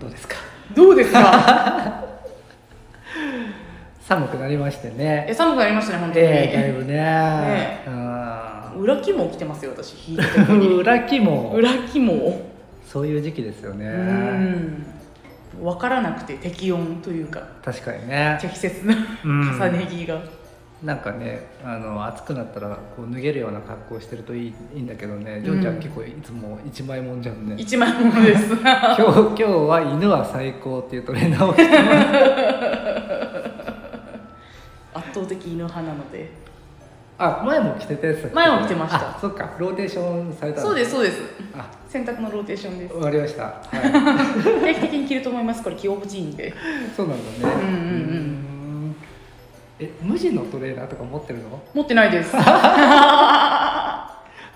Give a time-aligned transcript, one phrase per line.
[0.00, 0.36] どうですか？
[0.74, 2.04] どうですか？
[4.02, 5.26] 寒くなりましてね。
[5.28, 6.94] え寒くなりましたね本当に、ええだいぶね。
[6.94, 8.82] ねうん。
[8.82, 10.74] 裏肝起きてますよ私引いた時に。
[10.80, 11.50] 裏肝。
[11.52, 12.40] 裏肝。
[12.86, 13.86] そういう時期ですよね。
[13.86, 14.86] うん。
[15.62, 17.42] 分からなくて適温というか。
[17.64, 18.36] 確かにね。
[18.40, 18.94] 適切な
[19.24, 19.40] うん。
[19.60, 20.18] 重ね着が、
[20.82, 25.42] なんかねあの暑くなったらこう脱げるような格好してるといいいいんだけどね。
[25.42, 27.54] ジョンちゃんうん結構いつも一枚もんじゃんね。
[27.58, 28.52] 一枚ものです。
[28.56, 31.74] 今日今日は犬は最高っていうトレーナーを着てま
[34.94, 35.08] す。
[35.10, 36.40] 圧倒的犬派なので。
[37.18, 38.96] あ前も着てたやつ前も着てました。
[38.96, 39.50] あそっか。
[39.58, 41.20] ローテーションされたそうですそうです。
[41.54, 41.68] あ。
[41.86, 42.94] 洗濯のローテーションです。
[42.94, 43.42] 終わりました。
[43.42, 43.60] は
[44.64, 45.62] 定期的に着ると思います。
[45.62, 46.48] これ着心地いいんで。
[46.48, 46.52] い
[46.96, 47.54] そうなんだね。
[47.62, 48.39] うんうんうんん
[49.80, 51.62] え無地のトレーナーとか持ってるの？
[51.72, 52.32] 持ってないです。
[52.36, 52.38] パ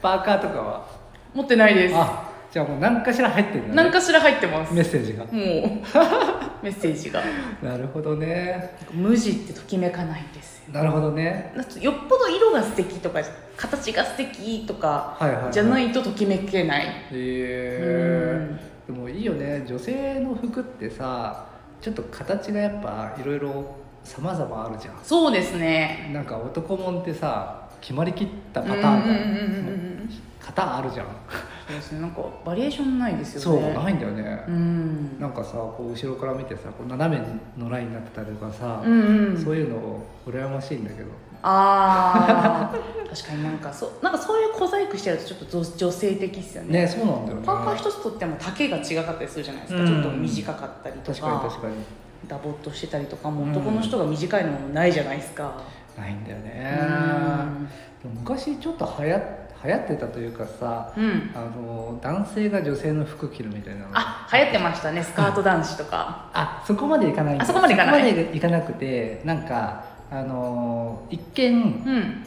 [0.02, 0.86] ーカーとかは？
[1.32, 1.94] 持ってないです。
[1.96, 3.74] あじゃあもう何かしら入ってるんだね。
[3.74, 4.72] 何かしら入ってます。
[4.72, 5.24] メッセージが。
[5.24, 5.34] もう。
[6.62, 7.20] メッセージが。
[7.62, 8.76] なるほどね。
[8.92, 10.74] 無地ってときめかないんですよ。
[10.74, 11.52] なるほどね。
[11.80, 13.20] よっぽど色が素敵とか
[13.56, 18.48] 形が素敵とかはいはい、はい、じゃないとときめけない、へえ。
[18.86, 19.64] でもいいよね。
[19.66, 21.46] 女性の服ってさ
[21.80, 24.94] ちょっと形がやっぱいろいろ様々あるじゃん。
[25.02, 26.10] そうですね。
[26.12, 30.10] なんか男もんってさ決まりきったパターン。
[30.44, 31.06] 型あるじゃん。
[31.66, 32.00] そうですね。
[32.00, 34.44] なんかバリエーションないですそうよねないんだよね。
[34.46, 35.18] うん。
[35.18, 37.24] なんかさこう後ろから見てさこう斜め
[37.56, 39.42] のラインになってたりとかさ、うんうん。
[39.42, 41.08] そういうの羨ましいんだけど。
[41.42, 43.08] あー。
[43.14, 46.80] 確かになんかそうなんかそういう小細工してるとちょっと女女性的ですよね。
[46.80, 47.46] ねそうなんだよね。
[47.46, 49.86] パーカー一つとっても丈が違かったりするじゃないですか、うん。
[49.86, 51.18] ちょっと短かったりとか。
[51.18, 51.74] 確かに確かに
[52.28, 53.50] ダボっとしてたりとかもうん。
[53.52, 55.62] 男の人が短いのもないじゃないですか、
[55.96, 57.68] ないんだようねん。
[58.02, 59.20] でも昔ちょっと流行
[59.64, 61.30] 流行ってたというかさうん。
[61.34, 63.88] あの男性が女性の服着るみたいなの。
[63.92, 65.02] あ流行ってましたね。
[65.02, 66.30] スカート男子とか。
[66.32, 68.02] あそこまでいかないあそこまでいかない。
[68.02, 72.26] そこまでいかなくてなんかあの一見うん。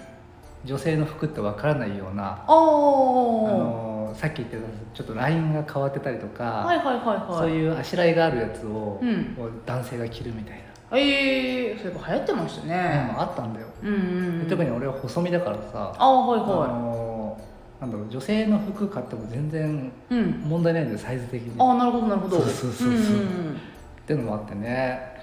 [0.65, 4.63] 女性の服ってわからないようなあおおのさっき言ってた
[4.93, 7.37] ちょっとラインが変わってたりとか、はいはいはいはい。
[7.39, 9.35] そういうあしらいがあるやつを、うん。
[9.65, 13.09] 男性が着るみたいええー、そういえば流行ってましたな、ね。
[13.13, 17.41] うんあったんだよ、うんうん、うん、特に俺は細身だからさああはいあはの
[17.81, 20.31] なんだろう女性の服買っても全然いうん。
[20.45, 21.53] 問題ないんだよサイズ的に。
[21.59, 22.37] ああなるほどなるほど。
[22.39, 22.89] そうそうそうそう。
[22.89, 23.55] んんん。
[23.55, 23.59] っ
[24.07, 25.17] ていうのもあってね。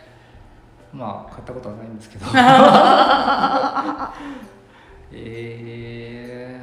[0.93, 2.27] まあ買ったことはないんですけど。
[5.13, 6.61] え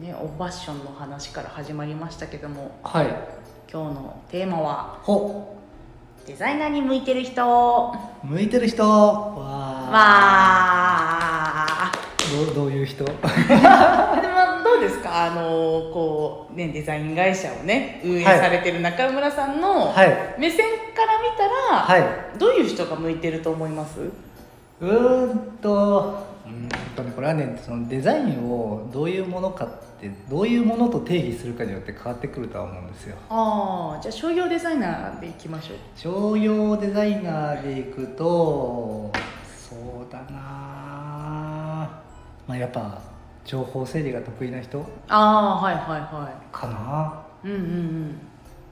[0.00, 3.06] ね、おファッションの話から始まりましたけどもー、はい。
[3.72, 5.56] 今日のテーマはほ。
[6.26, 7.42] デザイナーに向いてる人。
[7.46, 7.92] わ
[8.22, 8.82] 向いてる人。
[8.82, 9.40] わ
[11.92, 11.92] あ。
[12.46, 13.04] どうどういう人？
[13.04, 13.16] でも
[14.64, 15.26] どうですか？
[15.26, 15.42] あの
[15.92, 20.36] こうねデザイン会社をね運営はいされてる中村さんのはい。
[20.38, 22.38] 目線から見たら、はい。
[22.38, 24.00] どういう人が向いてると思います？
[24.00, 26.68] うーんとうーん。
[26.96, 29.68] とねこれはねそのデザインをどういうものかっ
[30.00, 33.16] てどういうものと定義するかによって変わってくるとは思うんですよ。
[33.28, 35.76] ああじゃあ商業デザイナーでいきましょう。
[35.96, 39.12] 商用デザイナーでいくと
[39.68, 41.90] そうだな。
[42.46, 42.98] まあやっぱ
[43.44, 47.48] 情報整理が得意な人ああはいはいはかな。
[47.50, 48.18] いうんうん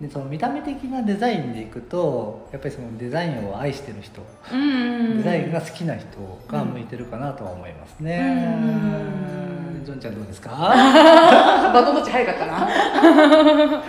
[0.01, 4.21] でその見た目的なデザインでいくとやっぱりそのデザインを愛してる人
[4.53, 5.07] うんうんうん。
[5.11, 6.07] うんデザインが好きな人
[6.49, 8.57] が向いてるかなとは思いますね。
[8.63, 10.51] うんジョンちゃんどうですか？
[11.73, 13.83] バトンタッチ早かったな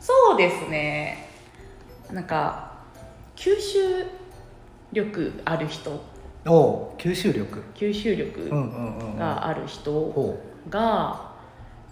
[0.00, 1.28] そうですね。
[2.12, 2.70] なんか
[3.34, 4.06] 吸収
[4.92, 6.00] 力ある人。
[6.46, 7.62] おう吸収力。
[7.74, 9.18] 吸収うん力うんうんうん。
[9.18, 10.38] がある人ほ
[10.70, 11.32] が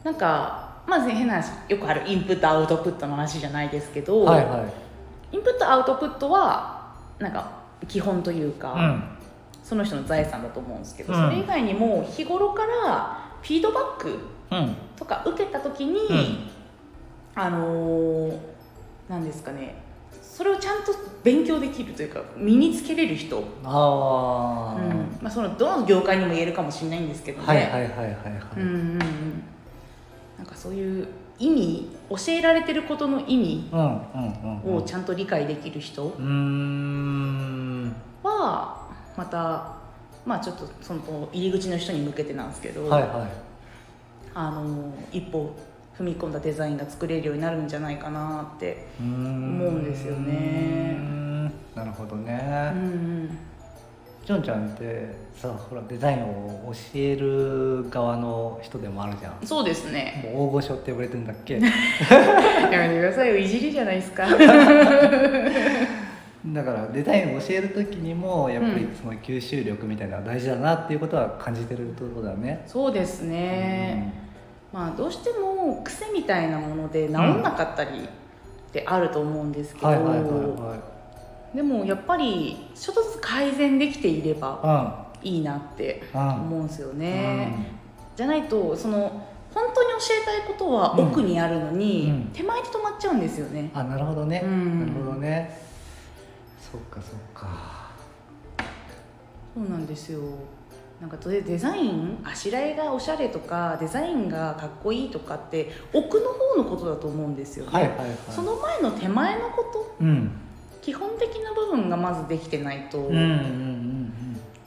[0.05, 4.59] なんかまず変な話よくあるインプットアウトプットの話じゃないですけど、うはいは
[5.33, 5.37] い。
[5.37, 9.05] インプットアウトプットはなんか基本というか、うん。
[9.63, 11.25] その人の財産だと思うんですけど、うん。
[11.25, 14.19] それ以外にも日頃からフィードバック
[14.51, 14.77] うん。
[14.97, 16.39] とか受けた時に、うん。
[17.35, 18.39] あのー
[19.09, 19.75] なんですかね
[20.23, 20.93] それをちゃんと
[21.23, 23.45] 勉強できるというか身につけれる人、うん。
[23.65, 24.79] ああ、
[25.21, 28.15] まあ、そのどの業界にも言えるかもしれないんですけどね、はいはいはいはいはい、
[28.57, 28.75] うんうん。
[28.75, 29.14] うんなんか
[30.65, 31.09] そういう
[31.39, 33.69] 意味教えられてることの意味
[34.65, 36.07] をちゃんと理解できる人
[38.23, 39.77] はまた
[40.25, 43.11] まあちょっとその入り口の人に向けてなんですけど、はいはい。
[44.33, 45.55] あの一歩
[45.99, 51.53] 踏み込んだデザインが作れるようになるんじゃないかなって、思うんですよね。
[51.75, 52.33] なるほどうね、
[52.75, 53.39] ん、
[54.25, 59.35] ジョンちゃんってさほらデザインを教える側の人でもあるじゃん。
[59.47, 60.31] そうですね。
[60.35, 61.55] もう大御所って呼ばれてるんだっけ？
[61.55, 61.69] やめ
[62.89, 64.25] てくださいよいじりじゃないですか。
[66.47, 72.63] だからデザインを教える時にもやっぱりうんその吸収力みたいなのは大事だなっていうことは感じてるところだね。
[72.67, 74.13] そうですね、
[74.73, 80.94] まあどうしても癖みたいなもので治んなかったりってあると思うんですけど、はいはいはいはい。
[81.55, 86.21] でもやっぱりちょっとずつ改善できていればいいなってうん。
[86.21, 87.71] 思うんですよね、
[88.17, 92.31] じゃないとその本当に教えたいことはうん奥にあるのに、うん。
[92.33, 93.71] 手前で止まっちゃうんですよね。
[93.73, 94.81] あなるほどね、うん。
[94.81, 95.59] なるほどね。
[96.61, 97.85] そっかそっか。
[99.55, 100.21] そうなんですよ。
[101.01, 108.09] なんかデデザインあしらいがおしゃれとかデザインがかっこいいとかって奥の方のことだと思うんですよね、はいはいはい。
[108.31, 110.31] その前の手前のことうん
[110.85, 113.85] 基本的な部分がまずできてないと、うんうんうん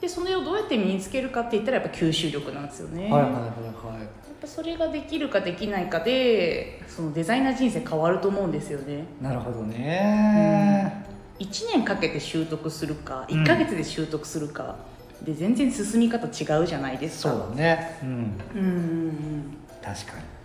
[0.00, 3.10] でそれをどうやって身につけるかって言ったらやっぱ吸収力なんですよね、うん。
[3.10, 3.46] はいはいやっは
[3.92, 4.08] いはい。
[4.40, 11.04] ぱそれができるかできないかでそのデザイナー人生変わると思うんですよねなるほどね。
[11.40, 14.76] 1年かけて習得するかうん1ヶ月で習得するか、
[15.22, 17.98] で全然進み方違うじゃないですかそうだね。
[18.02, 18.08] うん。
[18.08, 18.24] うんうん
[18.54, 18.72] う
[19.08, 20.37] ん確かに。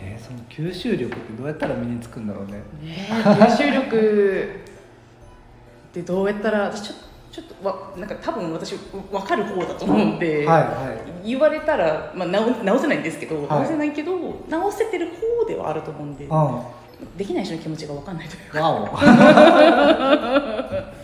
[0.00, 2.52] えー、その吸収力ってどうやったら身につくんだろうね。
[2.52, 2.60] ね
[3.10, 4.50] え吸収力
[5.90, 6.94] ってどうやったら私ちょ
[7.30, 14.12] ちょっとわなんか多分私分かる方だと思うんで、はいは言われたら、まあ、直直せないんですけど、はい直せないけど
[14.48, 16.28] 直せてる方ではあると思うんでい。
[16.28, 16.62] うん。
[17.16, 18.58] できない人の気持ちが分かんないというか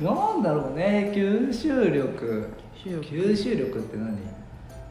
[0.00, 4.08] なんだろうね吸収力吸収力って何？
[4.10, 4.14] う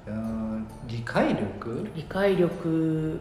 [0.09, 0.58] ーん
[0.89, 1.88] 理解力？
[1.95, 3.19] 理解力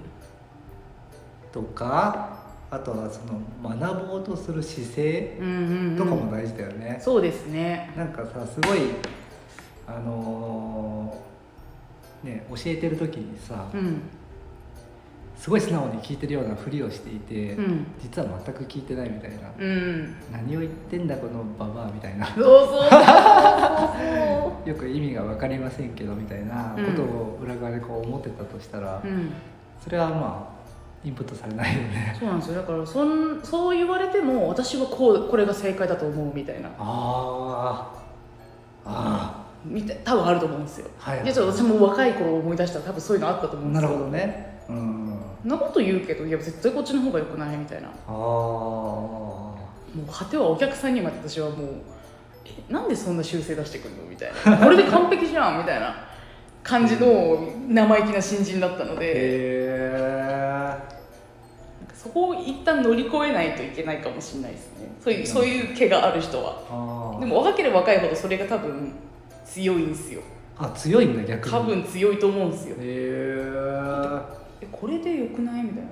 [1.53, 2.38] とか
[2.70, 3.41] あとはその
[3.76, 7.93] 学ぼうとする姿勢うんうん、うん、とかも大事だよね、そうですね。
[7.97, 8.81] なんかさすごい
[9.87, 14.03] あのーね教えてる時にさ、うん
[15.38, 17.87] すごい素直に聞いてるようなふりをしていて、うん。
[18.02, 20.17] 実は全く聞いてないみたいな、うん。
[20.32, 22.26] 何を言ってんだこのババアみたいな。
[24.67, 29.32] よく意味が分かりませんけどみたいなことを裏側でこう思ってたとしたら、そう、うん、
[29.82, 30.58] それはまあ
[31.06, 32.17] インプットされないよね。
[32.19, 32.56] そうなんですよ。
[32.56, 36.69] だからそんそう言われても私はこうこれが正解だと思うみたいな。
[36.79, 37.93] あ
[38.85, 40.88] ああみたい多分あると思うんですよ。
[41.00, 43.88] あはいいやちょっと私も若い頃思い出したら多分そういうのあったと思うんですよ。
[43.88, 44.58] なるほどね。
[44.69, 45.07] うん。
[45.07, 45.07] そ
[45.49, 47.89] んなこと言うけどいや絶対こっちの方が良くないみたいな。
[48.09, 49.56] も
[49.97, 51.69] う果てはお客さんにまで私はもう
[52.45, 54.03] えなんでそんな修正出してくるの？
[54.05, 54.59] みたいな。
[54.65, 55.95] これで完璧じゃんみたいな。
[56.62, 59.06] 感じの生意気な新人だったので。
[59.06, 60.99] へえ
[61.95, 64.89] そこを一旦乗り越えないといけないかもしれないですね。
[65.03, 67.17] そういうそういう毛がある人は。
[67.19, 68.93] でも若ければ若いほどそれが多分
[69.45, 70.21] 強いんですよ。
[70.59, 71.52] あ強いんだ逆に。
[71.55, 72.76] 多分強いと思うんですよ。
[72.76, 74.38] へええ
[74.72, 75.62] これでよくない？
[75.62, 75.88] みたいな。
[75.88, 75.90] っ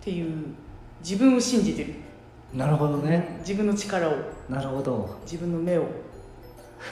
[0.00, 0.46] ていう
[1.00, 1.94] 自分を信じてる、
[2.52, 3.36] なるほどね。
[3.40, 4.12] 自分の力を。
[4.48, 5.18] なるほど。
[5.22, 5.86] 自分の目を。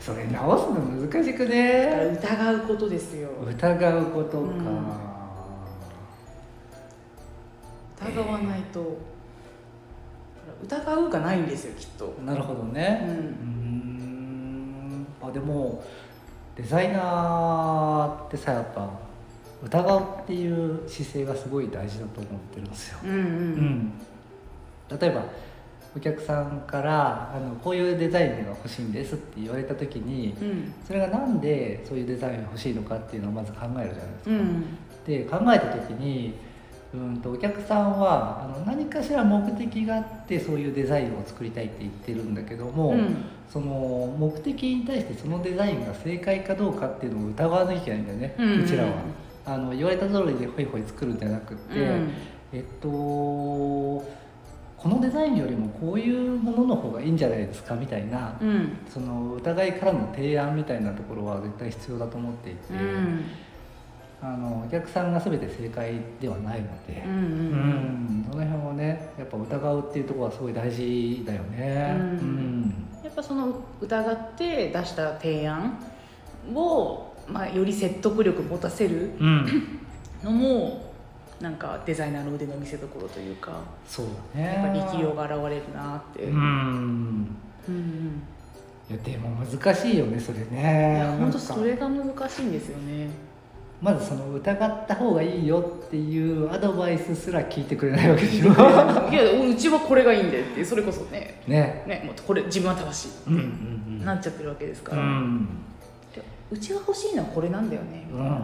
[0.00, 2.16] それ直すの難しくね。
[2.20, 3.28] 疑うことですよ。
[3.44, 4.86] 疑うことか、うん。
[8.14, 8.98] 疑わないと。
[10.64, 13.16] 疑うがないんですよきっと、なるほどうねうーん
[15.02, 15.06] ん。
[15.22, 15.84] あでも
[16.58, 18.90] デザイナーってさやっぱ
[19.64, 23.92] 疑うっていう姿勢がすごい大事だと思ってるんですよ、うんうんうん。
[25.00, 25.24] 例えば
[25.96, 30.74] お客さんからあのこういうデザインが欲しいんですって言われた時にうん。
[30.86, 34.64] それがなんでそういうデザインが欲しいのかっていうのをまず考えるじゃないですか、うん。
[35.06, 36.34] で考えた時に
[36.94, 43.16] うんとお客さんはあの何かしら目的があってそういうデザインを作りたいって言ってるんだけども、うん。
[43.48, 48.62] その目的に対してそのデザインが正解かどうかっていうのを疑わなきゃいけないんだよね、うん。
[48.62, 48.92] うちらは。
[49.46, 52.10] あの言われた通りでホイホイ作るんじゃなくって、うん。
[52.52, 54.04] えっとこ
[54.84, 58.76] のデザインよりもこういうものの方がいいんじゃないですかみたいな、うん。
[58.88, 63.24] その疑いからの提案みたいなところは絶対必要だと思っていて、うん
[64.20, 67.02] あのお客さんが全て正解ではないので。
[67.06, 68.26] うんう、うん。
[68.30, 71.96] その辺はねやっぱ疑うっていうところはすごい大事だよね。
[71.98, 72.74] うん。
[73.04, 75.78] やっぱその疑って出した提案
[76.54, 79.80] をまあ、より説得力持たせるうん。
[80.24, 80.88] のも
[81.40, 84.54] なんかデザイナーの腕の見せ所というかそうだね。
[84.54, 87.36] やっぱり力量が現れるなって、ううんん
[87.68, 88.22] うん。
[88.90, 93.10] いやでも難しいよねそれいねや本当それが難しいんですよね
[93.80, 98.46] まずその疑った方がいいよっていうアドバイスすら聞いてくれないわけでしょ。
[98.46, 101.42] いやうちはこれがいいんでってそれこそね。
[101.46, 101.84] ね。
[101.86, 103.50] ねもうこれ自分は正しいうんうってん
[104.00, 104.04] うん。
[104.04, 105.48] なっちゃってるわけですかうら、ん
[106.50, 108.32] うちが欲しいのはこれなんだよね、うんうんうん。
[108.32, 108.38] っ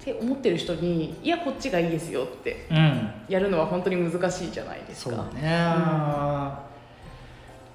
[0.00, 3.10] て思ってる人にいやこっちがいいですよってうん。
[3.28, 5.10] やるのは本当に難しいじゃないですか。
[5.10, 6.58] そうだね、な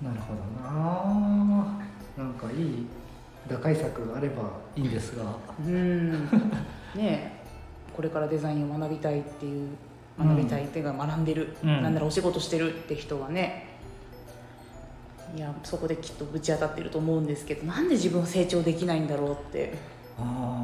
[0.02, 1.78] るほどな
[2.18, 2.88] なんかいい
[3.48, 4.44] 打開策があれば
[4.76, 5.24] いいんですが。
[5.66, 6.26] うん。
[6.26, 6.28] ね
[6.96, 7.32] え。
[7.96, 9.70] これからデザインを学びたいっていう
[10.20, 11.82] 学びたいっていうか学んでる、うん。
[11.84, 13.78] なんならお仕事してるって人はね。
[15.36, 19.74] いやそこできっとぶち当たってると思うんですけどなんで自分は成長できないんだろうって。
[20.18, 20.64] あ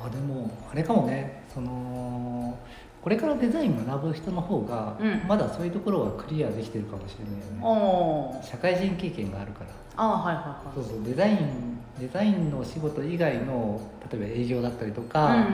[0.00, 0.06] ー。
[0.06, 1.42] あでもあれかもね。
[1.52, 2.58] その
[3.06, 5.22] これからデザイン学ぶ人の方が、うん。
[5.28, 8.40] まだそういうところはクリアできてるかもしれあないよね。
[8.42, 8.44] ー。
[8.44, 9.70] 社会人経験があるから。
[9.96, 15.46] あーはいはいそうそうデザインデザインの仕事以外の例えば営業だったりとか、はいうん。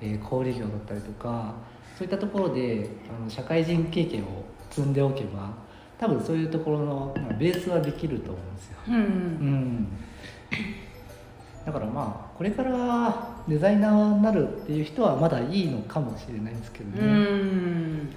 [0.00, 1.54] えー小売業だったりとか
[1.96, 5.50] そういったところであの社会人経験を積んでおけば
[5.98, 9.00] 多分そういうところのまあベースはできると思うんですよ、うんうん。
[9.00, 9.88] うん、
[11.64, 18.08] だからまあこれからデザイナーになるっていう人はまだいいのかもしれないんですけどうねん。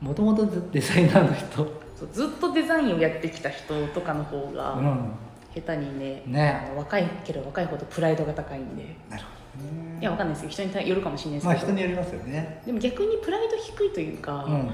[0.00, 1.72] もともとデザイナーの人、
[2.12, 8.96] ずっとデザインをやってきた人とかの方がう下手にね,、ん、ね若いけど若いほどプライドが高いんで。
[9.10, 9.28] なるほ
[9.60, 9.98] どね。
[10.00, 10.66] いやわかんないですよ。
[10.66, 12.62] 人によるかもしれないですまあけど、人によりますよね。
[12.66, 14.52] でも逆にプライド低いというか、うん。
[14.52, 14.66] なん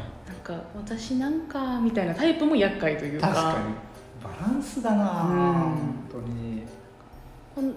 [0.43, 3.75] か私なんかみたいなタイプも厄介というか確かに
[4.23, 6.63] バランスだな、うん本当に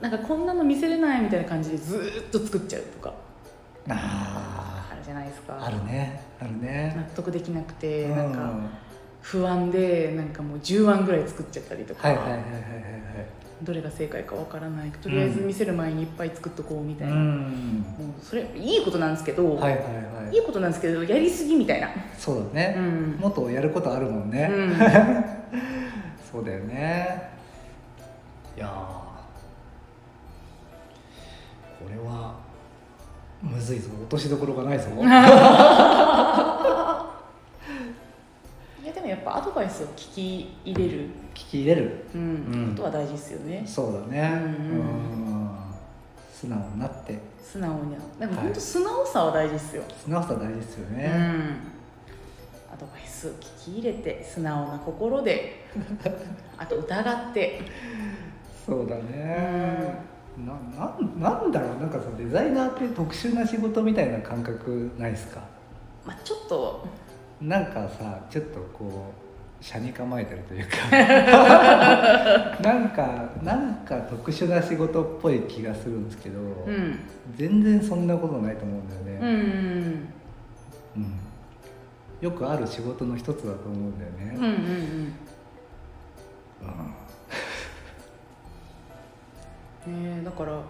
[0.01, 3.13] なんかこんなの見せれないみたいな感じでずーっと作っちゃうとか。
[3.89, 5.57] ああるじゃないですか。
[5.59, 6.21] ああるね。
[6.39, 8.15] ある納ね得できなくて、うん。
[8.17, 8.53] なんか
[9.21, 12.51] 不安でなんかもう10案ぐらい作っちゃったりとか、はいはいはいはいはい
[13.63, 14.91] どれが正解かわからない。
[14.91, 17.83] とりあえず見せる前にいっぱい作っとこうみたいな、もうん。
[18.19, 20.35] うそれいいことなんですけど、はいはいはい。
[20.35, 23.17] いいことなんですけどやりすぎみたいな、そうだね、うん。
[23.19, 24.75] もっとやることあるもんね、うん。
[26.31, 27.31] そうだよね。
[28.55, 29.06] いやー
[31.87, 32.35] これは
[33.41, 33.89] むずいぞ。
[33.93, 34.87] 落としどころがないぞ。
[38.83, 42.05] いやでもやっぱアドバイスを聞き入れる、聞き入れる。
[42.13, 42.21] うん。
[42.21, 42.25] う
[42.71, 42.75] ん。
[42.75, 43.63] ことは大事ですよね。
[43.65, 44.29] そうだね。
[44.33, 45.49] うんうん。
[46.33, 47.19] 素直になって。
[47.41, 48.43] 素直にでもはい。
[48.43, 50.97] 本当素直さは大事ですよ、素直さ大事ですようん。
[50.97, 51.09] ね、
[52.73, 55.65] アドバイスを聞き入れて素直な心で
[56.57, 57.61] あと疑って。
[58.65, 60.01] そうだね、
[60.45, 65.41] ななんなんだろうなんかさデザイナーって特殊な仕事みたいな感覚ないですか？
[66.05, 66.85] まあちょっと。
[67.41, 69.13] なんかさちょっとこ
[69.61, 70.77] う車に構えてるというか。
[72.61, 76.99] なんかなんか特殊な仕事っぽい気がするんですけど、うん。
[77.35, 79.29] 全然そんなことないと思うんだよね、うん。
[80.97, 81.19] うん。
[82.21, 84.53] よくある仕事の一つだと思うんだよね、うんうんうん。
[86.61, 86.93] うん
[89.87, 90.61] ねえだから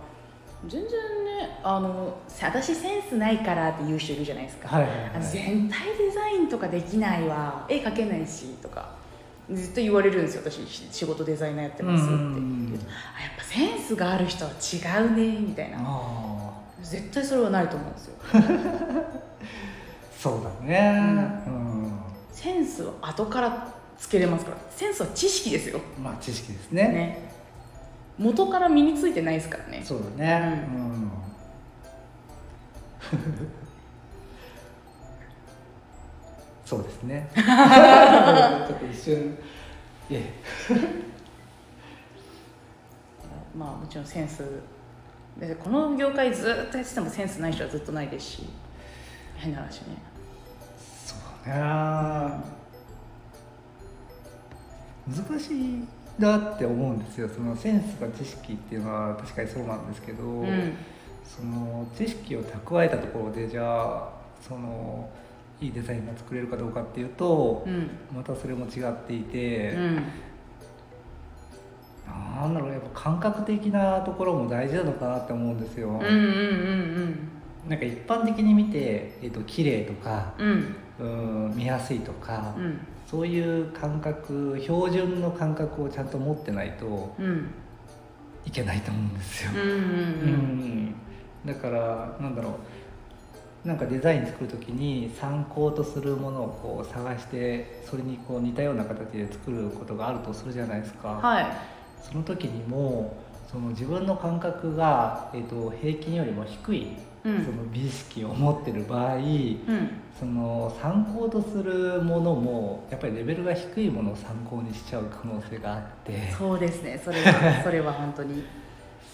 [0.66, 5.12] 全然ねあの私センスないからって言う人いるじゃないですか、はいはいはい。
[5.16, 7.66] あの全体デザインとかできないわ。
[7.70, 8.96] 絵描けないしとか。
[9.50, 12.14] 絶対言われるんですよ私仕事デザイナーやってますって。
[12.14, 12.82] うんうんやっ
[13.38, 15.78] ぱセンスがある人は違うねみたいな。
[15.80, 18.16] あ絶対それはないと思うんですよ。
[18.34, 18.44] あ
[20.18, 21.44] そうだね。
[21.48, 22.00] うん、
[22.32, 24.58] センスは後からつけれますから。
[24.72, 25.80] センスは知識ですよ。
[26.02, 26.88] まあ知識ですね。
[26.88, 27.37] ね
[28.18, 29.82] 元から身についてないですからね。
[29.84, 30.68] そうだね。
[30.74, 31.12] うん、
[36.66, 37.30] そうですね。
[37.36, 37.44] ちょ
[38.76, 39.38] っと一瞬
[40.10, 40.34] いえ
[43.56, 44.44] まあもちろんセンス。
[45.40, 48.50] でこの業界ずっとやっててもセンスない人はずっとないですし
[49.36, 49.98] 変な話ね。
[51.06, 52.58] そうだね。
[55.08, 55.88] 難しい
[56.20, 57.30] なって思うんですよ。
[57.30, 60.74] そのセンスが知識っていうのは確かにそうなんですけど、うん。
[61.24, 64.10] その知識を蓄えたところでじゃあ
[64.42, 65.10] その
[65.60, 67.90] いいデザインが作れるかどうかっていうと、うん。
[68.16, 70.04] またそれも違っていて、うん。
[72.36, 77.30] なんだろうやっぱ感覚的なところも大事なのかなって思うんですよ、うんうんうん。
[77.70, 80.76] なんか一般的に見て、えっと綺麗とかうん。
[81.00, 81.04] う
[81.52, 82.80] ん見やすいとか、うん
[83.10, 87.50] そういう感覚標準の感覚をちゃんと持ってないとうん
[88.46, 89.52] いけないと思うんですよ、
[91.46, 93.68] だからなんだろう。
[93.68, 101.48] なんかデザイン作る時に参考とするものをこう探してそれにこう似たような形で作ることがあるとするじゃないですか、はい。
[102.02, 103.18] その時にも
[103.52, 106.98] その自分の感覚が、えー、と平均よりも低い、うん
[107.46, 109.90] その美意識を持ってる場合うん。
[110.20, 116.32] その参考とするものもやっぱりレベルが低いものを参考にしちゃう可能性があって。
[116.36, 117.00] そうですね。
[117.04, 118.44] それは それは本当に。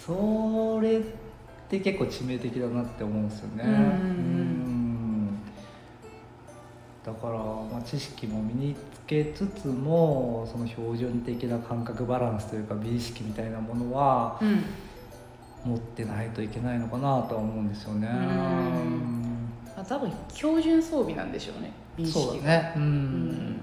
[0.06, 1.02] それっ
[1.68, 3.64] て結構致命的だなって思うんですよね。
[3.64, 5.38] うん。
[7.04, 14.64] だから、まあ、知識も身につけつつもその標準的な感覚バランスというか美意識みたいなものはうん
[15.64, 18.08] 持ってないといけないのかなとは思うんですよね。
[19.76, 22.72] あ多分標準装備なんでしょうね美意識ね。
[22.76, 23.60] うん、うん。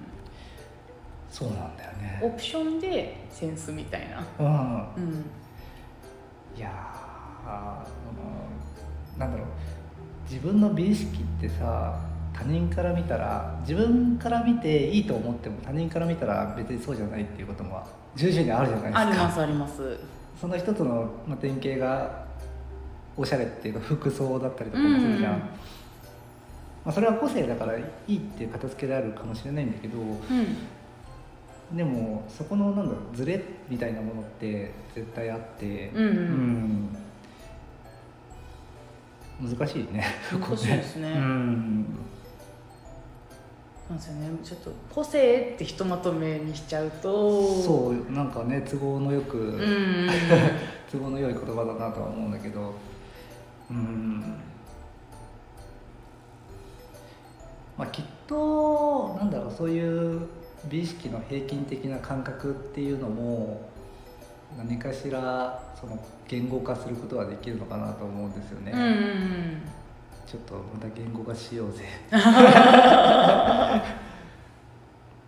[1.30, 1.92] そうなんだよ
[2.22, 2.34] オね。
[2.36, 4.24] プションでセンスみたいな。
[4.40, 5.04] うん。
[5.04, 5.26] うん。
[6.58, 7.86] いやーあ
[9.18, 9.48] のなんだろう。
[10.30, 12.00] 自分の美意識ってさ
[12.34, 19.00] 他人から見たら自分から見ていいと思っても他人から見たら別にそうじゃないっていうことも重々にあるじゃないですか。
[19.00, 19.98] ありますあります
[20.42, 22.26] その一つの、まあ、典型が
[23.16, 25.48] おしゃれっていうか服装だったりとかもするじゃん、うんま
[26.88, 31.78] あ、それは個性だからいいっていう片付けであるかもしれないんだけどうん。
[31.78, 36.98] でもそこのなんだろうズレみたいなものって絶対あって、うんうん。
[39.42, 39.58] うん。
[39.58, 41.12] 難しいね難しいですね。
[41.12, 41.86] うん
[43.92, 44.30] なんですよね。
[44.44, 47.62] ちょっと個性ってひとまとめにしちゃうと。
[47.62, 50.10] そうなんかね都合のよく、うんうんうん。
[50.90, 52.74] 都合の良い言葉だなとは思うんだけど。
[53.70, 54.24] うん。
[57.78, 60.22] まあきっとなんだろうそういう
[60.70, 63.70] 美意識の平均的な感覚っていうのも
[64.58, 69.81] 何かしらその言語化することはできるのかなと思うんですよね、うんうん
[70.32, 71.84] ちょっとまた言語化しようぜ。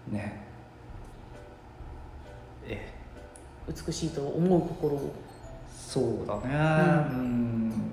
[0.10, 0.42] ね。
[2.66, 2.94] え
[3.68, 5.13] 美しいと思う心を。
[5.70, 6.44] そうだね。
[7.12, 7.92] ううん。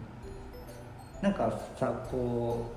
[1.21, 2.71] なんかさこ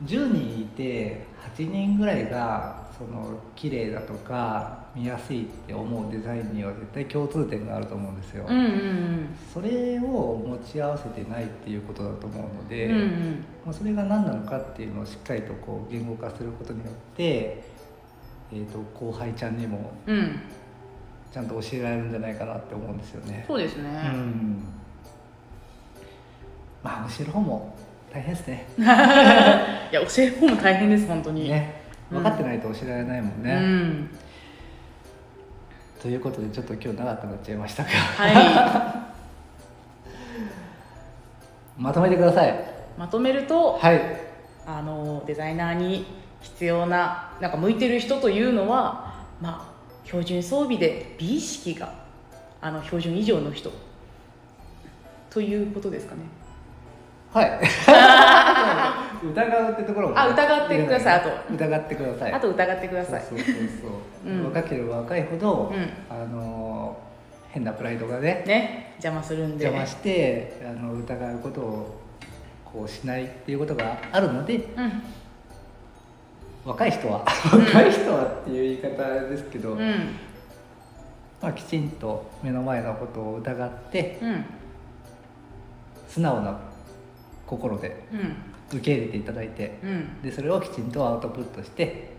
[0.00, 13.44] う10人いて8人ぐらいがその綺麗だとか見やすいって思うデザインには絶対共通点があると思うんですよ、うんうんそれを持ち合わせてないっていうことだと思うので、うんうん。
[13.64, 17.62] まあ、それが何なのかっていうのをしっかりとこう言語化することによって、
[18.52, 20.16] えー、と後輩ちゃんにもうん。
[20.18, 20.40] うん
[21.32, 23.44] ちゃんと教えられるんじゃないかなって思うんですよね。
[23.46, 24.64] そうですね、うん。
[26.82, 27.76] まあ教える方も
[28.12, 28.66] 大変ですね。
[28.78, 28.82] い
[29.94, 31.48] や教える方も大変です本当に。
[31.48, 31.82] ね。
[32.10, 33.52] 分かってないと教えられないもんね。
[33.54, 34.10] うん
[36.00, 37.90] ということでちょっと今日長くなっちゃいましたが。
[37.90, 39.08] は
[41.76, 42.50] まとめてください。
[42.50, 42.52] い。
[42.96, 44.00] まとめるとはい。
[44.66, 46.06] あのデザイナーに
[46.40, 51.92] 必要ななんか向いてる人というのはまあ標準装備で美意識が
[52.60, 53.70] あの標準以上の人。
[55.30, 56.20] ということですかね。
[57.32, 57.60] はい。
[59.22, 61.54] 疑うってところもね、あ疑ってくださいあと。
[61.54, 62.32] 疑ってください。
[62.32, 63.22] あと疑ってください。
[63.22, 64.44] そうそうそうそう、うん。
[64.44, 65.90] 若ければ若いほど、うん。
[66.08, 66.96] あの
[67.50, 69.64] 変なプライドがねね邪魔するんで。
[69.64, 72.00] 邪魔してあの疑うことを
[72.64, 75.02] こうしないっていうことがあるのでうん。
[76.64, 77.24] 若い人は。
[77.52, 80.16] 若い人はっていう言い方ですけど、うん。
[81.40, 84.44] まあ、きちんと目の前のことを疑ってうん。
[86.08, 86.58] 素直な
[87.46, 90.22] 心でうん受け入れていただいてうん。
[90.22, 92.12] でそれをきちんとアウトプットして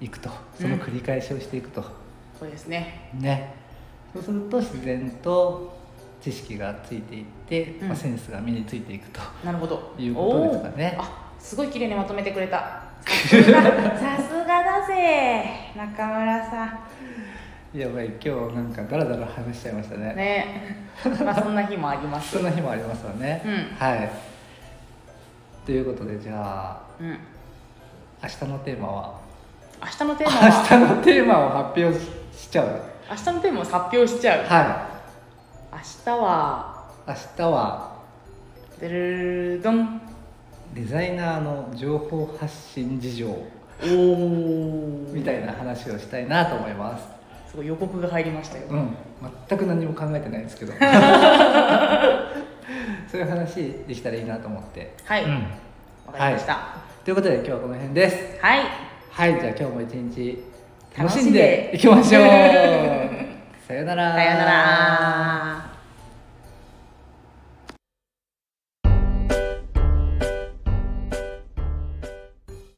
[0.00, 0.30] いくと。
[0.60, 1.84] その繰り返しをしていくと、
[2.38, 3.10] そうですね。
[3.14, 3.54] ね。
[4.12, 5.76] そうすると自然と
[6.20, 7.88] 知識がついていって、うん。
[7.88, 9.20] まあ、センスが身についていくと。
[9.44, 9.94] なるほど。
[9.98, 10.96] いうことですかね。
[10.98, 12.82] あすごい綺麗にまとめてくれた。
[13.08, 15.44] さすがだぜ
[15.76, 16.78] 中村さ
[17.72, 20.12] やばい今日なんかダラダラ話しちゃいましたね。
[20.12, 20.88] んね。
[21.24, 22.32] まあそんな日もあります。
[22.38, 23.76] そんな日もありますよね、うん。
[23.76, 24.27] はい
[25.68, 27.18] ということでじゃあうん。
[28.22, 29.20] 明日のテーマは？
[29.82, 32.80] 明日のテーマ明は日のテーマを発表ししちゃう。
[33.10, 34.46] 明日のテーマを発表しちゃう？
[34.46, 34.88] は
[35.70, 36.90] 明日は？
[37.06, 37.98] い明日は？
[38.80, 40.00] でるるどん
[40.72, 43.26] デザイナーの情報発信事情。
[43.28, 43.34] お
[43.84, 43.86] お
[45.12, 47.06] みたいな話をしたいなと思います。
[47.50, 48.96] すごい予告が入りましたよ、うん。
[49.48, 50.72] 全く何も考えてないですけど
[53.10, 53.54] そういう話
[53.86, 54.94] できたらいいなと思って。
[55.04, 55.24] はい。
[55.24, 55.32] うん。
[56.06, 56.76] わかりました。
[57.04, 58.38] ということで今日はこの辺です。
[58.42, 58.64] はい、
[59.10, 60.44] はいじゃあ今日も一日
[60.96, 62.22] 楽楽しんでいきましょう。
[63.66, 64.14] さよなら。
[64.14, 65.67] さようなら